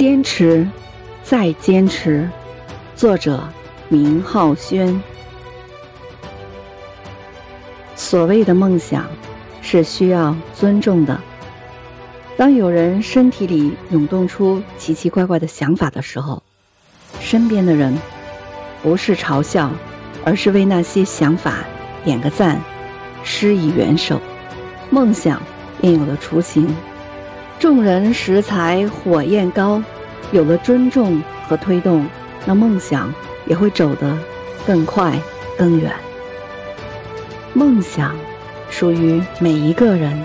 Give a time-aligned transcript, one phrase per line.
[0.00, 0.66] 坚持，
[1.22, 2.26] 再坚持。
[2.96, 3.38] 作者：
[3.90, 4.98] 明浩轩。
[7.94, 9.04] 所谓的梦想，
[9.60, 11.20] 是需要尊重的。
[12.38, 16.42] 当有人身体里涌动出奇奇怪怪的想法的时候，
[17.20, 17.94] 身边的人
[18.82, 19.70] 不是嘲笑，
[20.24, 21.56] 而是为那些想法
[22.06, 22.58] 点个赞，
[23.22, 24.18] 施以援手，
[24.88, 25.42] 梦想
[25.78, 26.74] 便有了雏形。
[27.60, 29.82] 众人拾柴火焰高，
[30.32, 32.06] 有了尊重和推动，
[32.46, 33.12] 那梦想
[33.44, 34.16] 也会走得
[34.66, 35.12] 更快
[35.58, 35.92] 更远。
[37.52, 38.16] 梦想
[38.70, 40.24] 属于每一个人，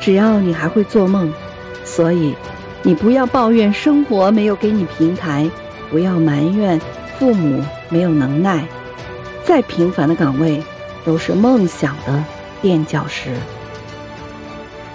[0.00, 1.30] 只要你还会做梦，
[1.84, 2.34] 所以
[2.82, 5.50] 你不要抱怨生活没有给你平台，
[5.90, 6.80] 不要埋怨
[7.18, 8.64] 父母没有能耐。
[9.44, 10.62] 再平凡的岗位，
[11.04, 12.24] 都是梦想的
[12.62, 13.36] 垫脚石。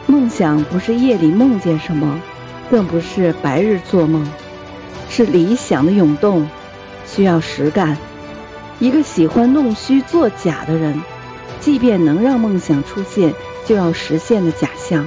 [0.09, 2.17] 梦想不是夜里梦见什么，
[2.71, 4.25] 更不是白日做梦，
[5.09, 6.49] 是理想的涌动，
[7.05, 7.97] 需要实干。
[8.79, 11.01] 一个喜欢弄虚作假的人，
[11.59, 13.33] 即便能让梦想出现
[13.65, 15.05] 就要实现的假象，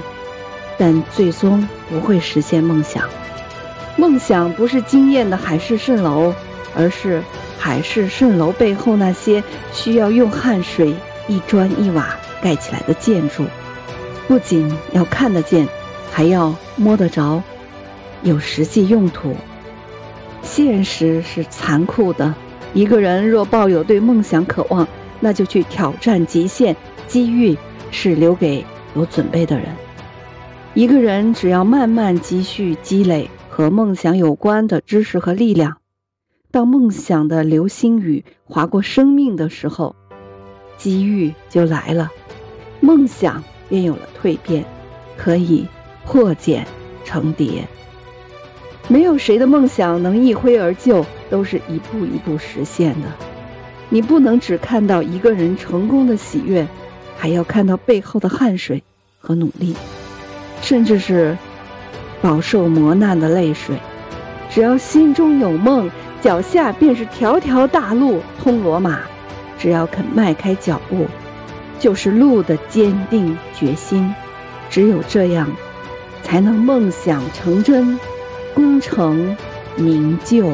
[0.77, 3.03] 但最终不会实现梦想。
[3.97, 6.31] 梦想不是惊艳的海市蜃楼，
[6.75, 7.23] 而是
[7.57, 10.95] 海市蜃楼背后那些需要用汗水
[11.27, 13.45] 一砖一瓦盖起来的建筑。
[14.31, 15.67] 不仅要看得见，
[16.09, 17.43] 还要摸得着，
[18.23, 19.35] 有实际用途。
[20.41, 22.33] 现实是残酷的，
[22.73, 24.87] 一个人若抱有对梦想渴望，
[25.19, 26.73] 那就去挑战极限。
[27.09, 27.57] 机遇
[27.91, 28.63] 是留给
[28.95, 29.65] 有准备的人。
[30.75, 35.79] 一个人只要慢慢积蓄积累和梦想有关的知识和力量，
[36.51, 39.93] 当梦想的流星雨划过生命的时候，
[40.77, 42.09] 机遇就来了。
[42.79, 43.43] 梦想。
[43.71, 44.65] 便有了蜕变，
[45.15, 45.65] 可以
[46.05, 46.67] 破茧
[47.05, 47.65] 成蝶。
[48.89, 53.07] 没有谁的梦想能一挥而就，都是一步一步实现的。
[53.87, 56.67] 你不能只看到一个人成功的喜悦，
[57.17, 58.83] 还要看到背后的汗水
[59.21, 59.73] 和努力，
[60.61, 61.37] 甚至是
[62.21, 63.77] 饱受磨难的泪水。
[64.49, 68.99] 只要心中有梦，脚下便是条条大路通罗马。
[69.57, 71.05] 只要肯迈开脚步。
[71.81, 74.13] 就是路的坚定决心，
[74.69, 75.51] 只有这样，
[76.21, 77.99] 才能梦想成真，
[78.53, 79.35] 功成
[79.75, 80.51] 名就。